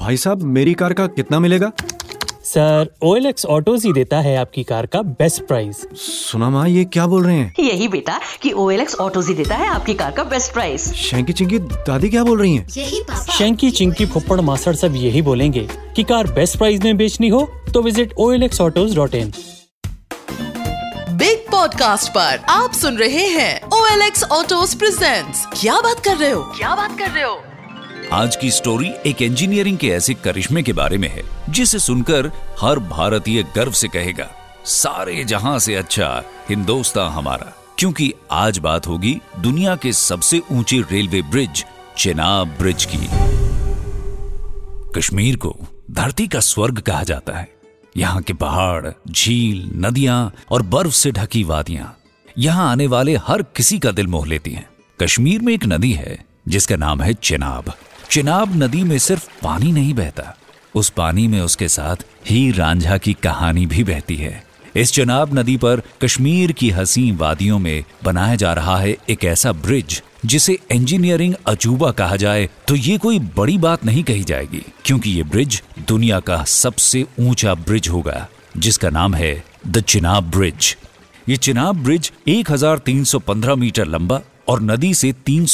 भाई 0.00 0.16
साहब 0.16 0.42
मेरी 0.42 0.74
कार 0.74 0.92
का 0.92 1.06
कितना 1.06 1.38
मिलेगा? 1.40 1.70
Sir 2.44 2.90
O 3.02 3.14
L 3.16 3.26
X 3.26 3.46
autos 3.46 3.84
ही 3.84 3.92
देता 3.92 4.18
है 4.20 4.36
आपकी 4.36 4.62
कार 4.64 4.86
का 4.86 5.00
बेस्ट 5.02 5.42
प्राइस। 5.42 5.76
सुना 5.96 6.50
माँ 6.50 6.68
ये 6.68 6.84
क्या 6.84 7.06
बोल 7.06 7.24
रहे 7.24 7.36
हैं? 7.36 7.54
यही 7.60 7.88
बेटा 7.88 8.18
कि 8.42 8.52
ओ 8.52 8.70
एल 8.70 8.80
एक्स 8.80 8.94
ऑटोज 8.94 9.28
ही 9.28 9.34
देता 9.34 9.56
है 9.56 9.68
आपकी 9.68 9.94
कार 9.94 10.10
का 10.10 10.24
बेस्ट 10.24 10.52
प्राइस। 10.52 10.92
शैंकी 10.94 11.32
चिंकी 11.32 11.58
दादी 11.58 12.08
क्या 12.08 12.24
बोल 12.24 12.40
रही 12.40 12.54
हैं? 12.56 12.66
यही 12.76 13.00
पापा। 13.02 13.34
शंकी 13.34 13.70
चिंकी 13.70 14.06
फुप्पड़ 14.06 14.40
मास्टर 14.40 14.74
सब 14.74 14.96
यही 14.96 15.22
बोलेंगे 15.22 15.68
कि 15.96 16.02
कार 16.02 16.32
बेस्ट 16.32 16.58
प्राइस 16.58 16.80
में 16.80 16.96
बेचनी 16.96 17.28
हो 17.28 17.48
तो 17.74 17.82
visit 17.82 18.14
O 18.18 18.30
L 18.32 18.42
X 18.42 18.60
autos 18.60 18.96
dot 18.96 19.14
in 19.14 19.32
big 21.10 21.50
podcast 21.50 22.08
पर 22.08 22.40
आप 22.48 22.72
सुन 22.72 22.98
रहे 22.98 23.26
हैं 23.28 23.60
O 23.70 23.86
L 23.86 24.02
X 24.02 24.24
autos 24.24 24.74
presents. 24.74 25.46
क्या 25.60 25.80
बात 25.80 26.04
कर 26.04 26.16
रहे 26.16 26.30
हो? 26.30 26.42
क्या 26.58 26.74
बात 26.74 26.98
कर 26.98 27.10
रहे 27.10 27.24
हो? 27.24 27.40
आज 28.12 28.36
की 28.36 28.50
स्टोरी 28.50 28.90
एक 29.06 29.22
इंजीनियरिंग 29.22 29.78
के 29.78 29.88
ऐसे 29.88 30.14
करिश्मे 30.14 30.62
के 30.62 30.72
बारे 30.72 30.98
में 30.98 31.08
है, 31.08 31.22
जिसे 31.50 31.78
सुनकर 31.78 32.30
हर 32.60 32.78
भारतीय 32.78 33.42
गर्व 33.56 33.72
से 33.72 33.88
कहेगा, 33.88 34.28
सारे 34.64 35.24
जहाँ 35.24 35.58
से 35.58 35.74
अच्छा 35.74 36.22
हिंदुस्तान 36.48 37.12
हमारा। 37.12 37.52
क्योंकि 37.78 38.12
आज 38.30 38.58
बात 38.58 38.86
होगी 38.86 39.16
दुनिया 39.40 39.76
के 39.76 39.92
सबसे 39.92 40.40
ऊँचे 40.52 40.80
रेलवे 40.80 41.22
ब्रिज 41.22 41.64
चेनाब 41.98 42.48
ब्रिज 42.48 42.84
की। 42.84 43.08
कश्मीर 44.96 45.36
को 45.36 45.56
धरती 45.90 46.26
का 46.26 46.40
स्वर्ग 46.40 46.80
कहा 46.80 47.02
जाता 47.02 47.38
है। 47.38 47.48
यहाँ 47.96 48.22
के 48.22 48.32
पहाड़, 48.32 48.90
झील, 49.10 49.70
नदियाँ 49.76 50.32
और 50.50 50.62
बर्फ़ 50.62 50.94
से 50.94 51.10
ढकी 51.12 51.44
वादियाँ, 51.44 51.96
यहाँ 52.38 52.70
आने 52.70 52.86
वाले 52.86 53.16
हर 53.16 53.42
किसी 53.56 53.78
का 53.78 53.90
दिल 53.90 54.06
मोह 54.06 54.26
लेती 54.26 54.50
हैं। 54.50 54.68
कश्मीर 55.00 55.40
में 55.42 55.52
एक 55.54 55.64
नदी 55.66 55.92
है 55.92 56.31
जिसका 56.46 56.76
नाम 56.76 57.02
है 57.02 57.12
चिनाब। 57.14 57.72
चिनाब 58.10 58.56
नदी 58.62 58.82
में 58.84 58.96
सिर्फ़ 58.98 59.28
पानी 59.42 59.72
नहीं 59.72 59.94
बहता, 59.94 60.36
उस 60.74 60.88
पानी 60.90 61.26
में 61.28 61.40
उसके 61.40 61.68
साथ 61.68 62.04
हीर 62.26 62.54
रांझा 62.54 62.96
की 62.98 63.12
कहानी 63.22 63.66
भी 63.66 63.84
बहती 63.84 64.16
है। 64.16 64.42
इस 64.76 64.92
चिनाब 64.92 65.38
नदी 65.38 65.56
पर 65.56 65.82
कश्मीर 66.02 66.52
की 66.52 66.70
हसी 66.70 67.10
वादियों 67.12 67.58
में 67.58 67.84
बनाया 68.04 68.36
जा 68.36 68.52
रहा 68.52 68.76
है 68.78 68.96
एक 69.08 69.24
ऐसा 69.24 69.52
ब्रिज, 69.52 70.02
जिसे 70.26 70.58
इंजीनियरिंग 70.72 71.34
अजूबा 71.46 71.90
कहा 71.90 72.16
जाए 72.16 72.48
तो 72.68 72.74
ये 72.74 72.96
कोई 72.98 73.18
बड़ी 73.36 73.56
बात 73.58 73.84
नहीं 73.84 74.02
कही 74.02 74.24
जाएगी, 74.24 74.62
क्योंकि 74.84 75.10
ये 75.10 75.22
ब्रिज 75.22 75.62
दुनिया 75.88 76.20
का 76.20 76.42
सबसे 76.44 77.04
ऊँचा 77.20 77.54
ब्रिज 77.54 77.88
होगा, 77.88 78.26
जिसका 78.56 78.90
नाम 78.90 79.14
है 79.14 79.42
द 79.66 79.80
चिनाब 79.82 80.30
ब्रिज। 80.30 80.76
ये 81.28 81.36
चिनाब 81.36 81.82
ब्रिज 81.82 82.12
1315 82.28 83.54
मीटर 83.54 83.86
लंबा 83.86 84.20
और 84.48 84.62
नदी 84.62 84.94
से 84.94 85.12
तीन 85.12 85.46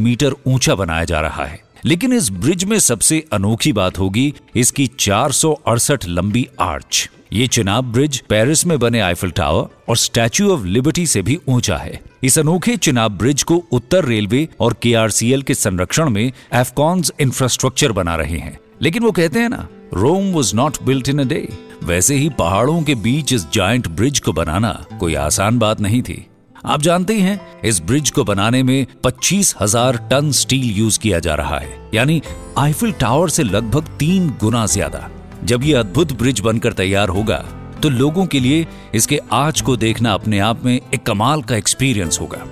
मीटर 0.00 0.34
ऊँचा 0.46 0.74
बनाया 0.74 1.04
जा 1.04 1.20
रहा 1.20 1.44
है। 1.44 1.62
लेकिन 1.84 2.12
इस 2.12 2.30
ब्रिज 2.30 2.64
में 2.64 2.78
सबसे 2.78 3.24
अनोखी 3.32 3.72
बात 3.72 3.98
होगी 3.98 4.34
इसकी 4.56 4.86
चार 4.86 5.32
सौ 5.32 5.52
अड़सठ 5.52 6.06
लंबी 6.08 6.48
आर्च। 6.60 7.10
ये 7.32 7.46
चिनाब 7.46 7.84
ब्रिज 7.84 8.20
पेरिस 8.20 8.66
में 8.66 8.78
बने 8.78 9.00
आईफल 9.00 9.30
टावर 9.30 9.68
और 9.88 9.96
स्टैच्यू 9.96 10.50
ऑफ़ 10.50 10.64
लिबर्टी 10.64 11.06
से 11.06 11.22
भी 11.22 11.38
ऊँचा 11.48 11.76
है। 11.76 12.00
इस 12.22 12.38
अनोखे 12.38 12.76
चिनाब 12.76 13.12
ब्रिज 13.12 13.42
को 13.42 13.64
उत्तर 13.72 14.04
रेलवे 14.04 14.48
और 14.60 14.76
के 14.82 15.42
के 15.42 15.54
संरक्षण 15.54 16.10
में 16.10 16.32
एफकॉन्स 16.54 17.12
इंफ्रास्ट्रक्चर 17.20 17.92
बना 17.92 18.16
रहे 18.16 18.38
हैं। 18.38 18.58
लेकिन 18.82 19.02
वो 19.02 19.12
कहते 19.12 19.38
हैं 19.38 19.48
ना, 19.48 19.68
Rome 19.94 20.32
was 20.32 20.56
not 20.56 20.82
built 20.82 21.08
in 21.08 21.18
a 21.18 21.24
day 21.24 21.48
वैसे 21.84 22.14
ही 22.14 22.28
पहाड़ों 22.28 22.82
के 22.82 22.94
बीच 22.94 23.32
इस 23.32 23.46
जाइंट 23.52 23.88
ब्रिज 23.88 24.18
को 24.18 24.32
बनाना 24.32 24.84
कोई 25.00 25.14
आसान 25.14 25.58
बात 25.58 25.80
नहीं 25.80 26.02
थी। 26.02 26.26
आप 26.64 26.82
जानते 26.82 27.14
हैं, 27.14 27.60
इस 27.62 27.80
ब्रिज 27.80 28.10
को 28.10 28.22
बनाने 28.24 28.62
में 28.62 28.86
पच्चीस 29.04 29.54
हज़ार 29.60 29.96
टन 30.10 30.30
स्टील 30.32 30.70
यूज़ 30.72 30.98
किया 31.00 31.18
जा 31.18 31.34
रहा 31.34 31.58
है। 31.58 31.90
यानी, 31.94 32.20
आईफिल 32.58 32.92
टावर 32.92 33.28
से 33.28 33.42
लगभग 33.42 33.88
तीन 33.98 34.28
गुना 34.40 34.64
ज़्यादा। 34.66 35.08
जब 35.44 35.64
ये 35.64 35.74
अद्भुत 35.74 36.12
ब्रिज 36.12 36.40
बनकर 36.40 36.72
तैयार 36.72 37.08
होगा 37.08 37.44
तो 37.82 37.88
लोगों 37.90 38.26
के 38.26 38.40
लिए 38.40 38.66
इसके 38.94 39.20
आज 39.32 39.60
को 39.60 39.76
देखना 39.76 40.12
अपने 40.14 40.38
आप 40.40 40.64
में 40.64 40.74
एक 40.74 41.02
कमाल 41.02 41.42
का 41.42 41.56
एक्सपीरियंस 41.56 42.20
होगा। 42.20 42.46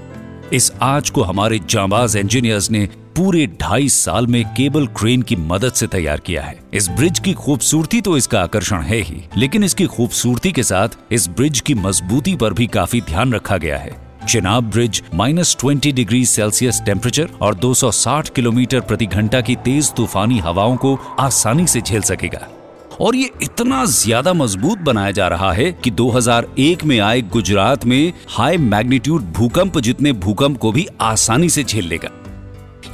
इस 0.53 0.73
आज 0.83 1.11
को 1.11 1.23
हमारे 1.23 1.61
जांबाज 1.61 2.17
इंजीनियर्स 2.17 2.71
ने 2.71 2.89
पूरे 3.17 3.47
ढाई 3.61 3.89
साल 3.89 4.27
में 4.27 4.45
केबल 4.47 4.87
क्रेन 4.89 5.23
की 5.23 5.37
मदद 5.39 5.73
से 5.73 5.87
तैयार 5.87 6.21
किया 6.21 6.43
है। 6.43 6.59
इस 6.75 6.89
ब्रिज 6.91 7.19
की 7.19 7.33
खूबसूरती 7.35 8.01
तो 8.01 8.17
इसका 8.17 8.41
आकर्षण 8.41 8.83
है 8.83 9.01
ही, 9.01 9.23
लेकिन 9.37 9.65
इसकी 9.65 9.87
खूबसूरती 9.87 10.53
के 10.53 10.63
साथ 10.63 11.13
इस 11.13 11.29
ब्रिज 11.31 11.61
की 11.61 11.75
मजबूती 11.77 12.35
पर 12.37 12.53
भी 12.53 12.67
काफ़ी 12.69 13.01
ध्यान 13.03 13.33
रखा 13.33 13.57
गया 13.57 13.79
है। 13.79 14.01
Chenab 14.29 14.71
bridge 14.71 15.03
minus 15.15 15.57
twenty 15.61 15.93
degree 15.93 16.25
Celsius 16.27 16.81
temperature 16.87 17.29
और 17.43 17.55
260 17.55 18.29
किलोमीटर 18.29 18.81
प्रति 18.81 19.07
घंटा 19.07 19.41
की 19.41 19.57
तेज 19.65 19.93
तूफानी 19.93 20.39
हवाओं 20.39 20.77
को 20.77 20.95
आसानी 21.21 21.67
से 21.67 21.81
झेल 21.81 22.03
सकेगा। 22.03 22.49
और 23.01 23.17
ये 23.17 23.31
इतना 23.43 23.85
ज़्यादा 23.85 24.33
मज़बूत 24.33 24.79
बनाया 24.79 25.11
जा 25.11 25.29
रहा 25.29 25.53
है 25.53 25.71
कि 25.75 25.91
2001 25.91 26.85
में 26.85 26.99
आए 27.01 27.21
गुजरात 27.33 27.85
में 27.85 28.13
हाई 28.29 28.57
मैग्नीट्यूड 28.59 29.33
भूकंप 29.33 29.79
जितने 29.79 30.13
भूकंप 30.13 30.59
को 30.59 30.73
भी 30.73 30.87
आसानी 31.01 31.49
से 31.49 31.65
झेल 31.65 31.89
लेगा। 31.89 32.11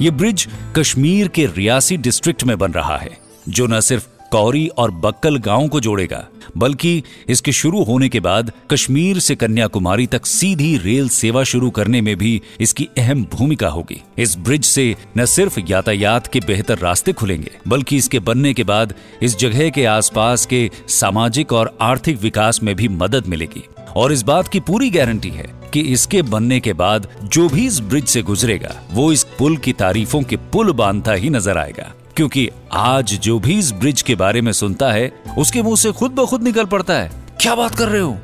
ये 0.01 0.11
ब्रिज 0.11 0.47
कश्मीर 0.77 1.27
के 1.27 1.45
रियासी 1.47 1.97
डिस्ट्रिक्ट 1.97 2.43
में 2.43 2.57
बन 2.57 2.71
रहा 2.71 2.97
है, 2.97 3.17
जो 3.49 3.67
न 3.67 3.79
सिर्फ़ 3.81 4.07
कौरी 4.31 4.67
और 4.67 4.91
बक्कल 4.93 5.37
गाँव 5.39 5.67
को 5.67 5.79
जोड़ेगा 5.79 6.27
बल्कि 6.57 7.03
इसके 7.29 7.51
शुरू 7.51 7.83
होने 7.83 8.09
के 8.09 8.19
बाद 8.19 8.51
कश्मीर 8.71 9.19
से 9.19 9.35
कन्याकुमारी 9.35 10.07
तक 10.07 10.25
सीधी 10.25 10.75
रेल 10.77 11.09
सेवा 11.09 11.43
शुरू 11.43 11.69
करने 11.69 12.01
में 12.01 12.15
भी 12.15 12.41
इसकी 12.61 12.87
अहम 12.97 13.23
भूमिका 13.31 13.67
होगी। 13.67 14.01
इस 14.17 14.37
ब्रिज 14.37 14.65
से 14.65 14.95
न 15.17 15.25
सिर्फ़ 15.25 15.59
यातायात 15.69 16.27
के 16.27 16.39
बेहतर 16.39 16.77
रास्ते 16.77 17.13
खुलेंगे, 17.13 17.51
बल्कि 17.67 17.97
इसके 17.97 18.19
बनने 18.19 18.53
के 18.53 18.63
बाद 18.63 18.93
इस 19.21 19.37
जगह 19.37 19.69
के 19.69 19.85
आसपास 19.85 20.45
के 20.45 20.69
सामाजिक 20.89 21.53
और 21.53 21.77
आर्थिक 21.81 22.21
विकास 22.21 22.63
में 22.63 22.75
भी 22.75 22.87
मदद 22.87 23.27
मिलेगी। 23.27 23.63
और 23.97 24.11
इस 24.13 24.21
बात 24.23 24.47
की 24.47 24.59
पूरी 24.59 24.89
गारंटी 24.89 25.29
है 25.29 25.47
कि 25.73 25.81
इसके 25.83 26.21
बनने 26.21 26.59
के 26.59 26.73
बाद 26.73 27.07
जो 27.23 27.47
भी 27.49 27.65
इस 27.67 27.79
ब्रिज 27.79 28.05
से 28.05 28.21
गुजरेगा, 28.21 28.75
वो 28.91 29.11
इस 29.11 29.23
पुल 29.39 29.57
की 29.57 29.73
तारीफों 29.73 30.21
के 30.21 30.37
पुल 30.53 30.71
बांधता 30.73 31.13
ही 31.13 31.29
नज़र 31.29 31.57
आएगा। 31.57 31.93
क्योंकि 32.15 32.49
आज 32.73 33.13
जो 33.13 33.39
भी 33.39 33.59
इस 33.59 33.71
ब्रिज 33.71 34.01
के 34.01 34.15
बारे 34.15 34.41
में 34.41 34.51
सुनता 34.51 34.91
है 34.91 35.23
उसके 35.37 35.61
मुँह 35.61 35.75
से 35.75 35.91
खुद 35.91 36.11
ब 36.11 36.25
खुद 36.25 36.43
निकल 36.43 36.65
पड़ता 36.65 36.93
है। 36.93 37.11
क्या 37.41 37.55
बात 37.55 37.75
कर 37.75 37.87
रहे 37.87 38.01
हो? 38.01 38.19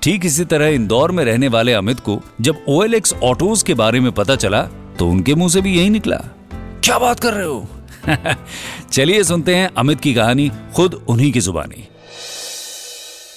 ठीक 0.02 0.26
इसी 0.26 0.44
तरह 0.44 0.66
इंदौर 0.66 1.12
में 1.12 1.24
रहने 1.24 1.48
वाले 1.48 1.72
अमित 1.72 2.00
को 2.00 2.20
जब 2.40 2.64
ओ 2.68 2.84
एल 2.84 2.94
एक्स 2.94 3.14
ऑटोज 3.14 3.62
के 3.62 3.74
बारे 3.74 4.00
में 4.00 4.12
पता 4.12 4.36
चला 4.36 4.62
तो 4.98 5.08
उनके 5.08 5.34
मुँह 5.34 5.50
से 5.50 5.60
भी 5.60 5.78
यही 5.78 5.90
निकला। 5.90 6.16
क्या 6.84 6.98
बात 6.98 7.20
कर 7.20 7.32
रहे 7.34 7.46
हो? 7.46 7.68
चलिए 8.92 9.24
सुनते 9.24 9.54
हैं 9.54 9.70
अमित 9.76 10.00
की 10.00 10.14
कहानी 10.14 10.50
खुद 10.76 11.06
उन्हीं 11.08 11.32
की 11.32 11.40
जुबानी। 11.40 11.88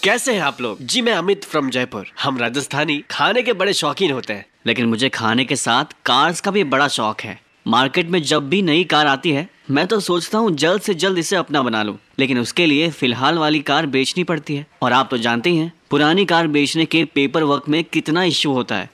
कैसे 0.03 0.33
हैं 0.33 0.41
आप 0.41 0.61
लोग? 0.61 0.77
जी 0.81 1.01
मैं 1.01 1.13
अमित 1.13 1.43
फ्रॉम 1.43 1.69
जयपुर। 1.69 2.05
हम 2.23 2.37
राजस्थानी 2.37 3.03
खाने 3.11 3.41
के 3.41 3.53
बड़े 3.53 3.73
शौकीन 3.73 4.11
होते 4.11 4.33
हैं। 4.33 4.45
लेकिन 4.67 4.85
मुझे 4.85 5.09
खाने 5.09 5.45
के 5.45 5.55
साथ 5.55 5.85
कार्स 6.05 6.41
का 6.41 6.51
भी 6.51 6.63
बड़ा 6.63 6.87
शौक 6.87 7.21
है। 7.21 7.44
मार्केट 7.67 8.09
में 8.09 8.23
जब 8.23 8.49
भी 8.49 8.61
नई 8.61 8.83
कार 8.83 9.07
आती 9.07 9.31
है, 9.31 9.49
मैं 9.71 9.87
तो 9.87 9.99
सोचता 9.99 10.37
हूँ 10.37 10.51
जल्द 10.51 10.81
से 10.81 10.93
जल्द 10.93 11.17
इसे 11.17 11.35
अपना 11.35 11.61
बना 11.61 11.83
लूँ। 11.83 11.97
लेकिन 12.19 12.39
उसके 12.39 12.65
लिए 12.65 12.89
फ़िलहाल 12.89 13.37
वाली 13.37 13.59
कार 13.59 13.85
बेचनी 13.85 14.23
पड़ती 14.23 14.55
है। 14.55 14.67
और 14.81 14.93
आप 14.93 15.07
तो 15.11 15.17
जानते 15.17 15.49
ही 15.49 15.57
हैं, 15.57 15.73
पुरानी 15.89 16.25
कार 16.25 16.47
बेचने 16.47 16.85
के 16.85 17.05
पेपर 17.05 17.43
वर्क 17.43 17.63
में 17.69 17.83
कितना 17.83 18.23
इश्यू 18.23 18.51
होता 18.51 18.75
है। 18.75 18.91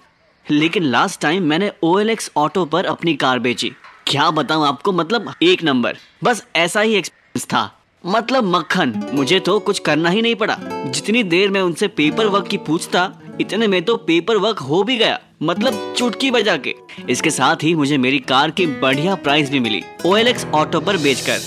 लेकिन 0.51 0.83
लास्ट 0.83 1.21
टाइम 1.21 1.43
मैंने 1.43 1.71
ओ 1.83 1.99
एल 1.99 2.09
एक्स 2.09 2.31
ऑटो 2.37 2.65
पर 2.65 2.85
अपनी 2.85 3.15
कार 3.15 3.39
बेची। 3.39 3.71
क्या 4.07 4.31
बताऊँ 4.31 4.67
आपको 4.67 4.91
मतलब 4.91 5.33
एक 5.43 5.63
नंबर 5.63 5.97
बस 6.23 6.45
ऐसा 6.55 6.81
ही 6.81 6.95
एक्सपीरियंस 6.95 7.45
था। 7.45 7.77
मतलब 8.05 8.43
मक्खन, 8.43 9.11
मुझे 9.13 9.39
तो 9.39 9.59
कुछ 9.59 9.79
करना 9.79 10.09
ही 10.09 10.21
नहीं 10.21 10.35
पड़ा। 10.35 10.57
जितनी 10.63 11.23
देर 11.23 11.49
में 11.49 11.61
उनसे 11.61 11.87
पेपर 11.87 12.25
वर्क 12.25 12.47
की 12.47 12.57
पूछता, 12.57 13.11
इतने 13.41 13.67
में 13.67 13.83
तो 13.83 13.97
पेपर 13.97 14.37
वर्क 14.37 14.59
हो 14.59 14.83
भी 14.83 14.97
गया। 14.97 15.19
मतलब 15.43 15.93
चुटकी 15.97 16.29
बजा 16.31 16.55
के 16.57 16.75
इसके 17.09 17.29
साथ 17.29 17.63
ही 17.63 17.73
मुझे 17.75 17.97
मेरी 17.97 18.19
कार 18.19 18.51
की 18.51 18.65
बढ़िया 18.81 19.15
प्राइस 19.15 19.49
भी 19.49 19.59
मिली 19.59 19.81
ओ 20.05 20.15
एल 20.17 20.27
एक्स 20.27 20.45
ऑटो 20.45 20.79
पर 20.79 20.97
बेचकर। 20.97 21.39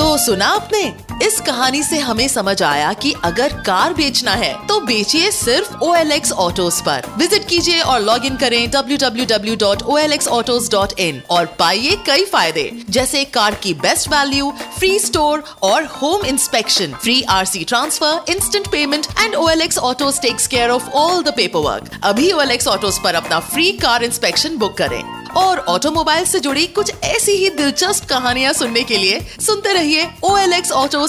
तो 0.00 0.16
सुना 0.18 0.46
आपने? 0.48 0.80
इस 1.22 1.40
कहानी 1.46 1.82
से 1.82 1.98
हमें 1.98 2.28
समझ 2.28 2.62
आया 2.62 2.92
कि 2.92 3.12
अगर 3.24 3.52
कार 3.62 3.94
बेचना 3.94 4.32
है 4.32 4.66
तो 4.68 4.80
बेचिए 4.80 5.30
सिर्फ़ 5.30 5.76
ओ 5.84 5.94
एल 5.94 6.12
एक्स 6.12 6.32
ऑटोज 6.34 6.80
पर। 6.82 7.02
विज़िट 7.18 7.44
कीजिए 7.48 7.80
और 7.82 8.00
लॉग 8.00 8.24
इन 8.26 8.36
करें 8.36 8.70
www.olxautos.in 8.72 11.20
और 11.30 11.46
पाइए 11.58 11.96
कई 12.06 12.24
फ़ायदे, 12.24 12.84
जैसे 12.90 13.24
कार 13.26 13.54
की 13.54 13.74
बेस्ट 13.82 14.08
वैल्यू 14.08 14.52
फ्री 14.78 14.98
स्टोर 14.98 15.44
और 15.62 15.84
home 16.00 16.24
inspection 16.26 16.94
free 16.94 17.22
R 17.28 17.44
C 17.44 17.64
transfer 17.64 18.32
instant 18.32 18.66
payment 18.72 19.06
and 19.18 19.34
O 19.34 19.48
L 19.48 19.60
X 19.62 19.78
autos 19.92 20.20
takes 20.22 20.46
care 20.46 20.70
of 20.70 20.90
all 20.96 21.22
the 21.22 21.28
paper 21.36 21.58
work 21.70 21.90
अभी 22.04 22.32
ओ 22.32 22.40
एल 22.40 22.50
एक्स 22.50 22.68
ऑटोज 22.68 22.98
अपना 23.06 23.40
फ्री 23.52 23.72
कार 23.78 24.04
इंस्पेक्शन 24.04 24.56
बुक 24.56 24.76
करें। 24.78 25.19
और 25.36 25.58
automobile 25.58 26.24
से 26.24 26.40
जुड़ी 26.40 26.66
कुछ 26.66 26.92
ऐसी 27.04 27.32
ही 27.32 27.50
दिलचस्प 27.50 28.08
कहानियाँ 28.08 28.52
सुनने 28.52 28.82
के 28.82 28.96
लिए 28.98 29.20
सुनते 29.46 29.72
रहिए 29.72 30.08
ओ 30.24 30.36
एल 30.36 30.52
एक्स 30.52 30.72
ऑटो 30.72 31.06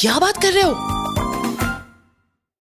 क्या 0.00 0.18
बात 0.18 0.42
कर 0.42 0.52
रहे 0.52 0.62
हो? 0.62 0.97